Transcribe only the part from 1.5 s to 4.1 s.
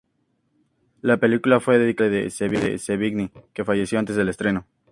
fue dedicada el padre de Sevigny, que falleció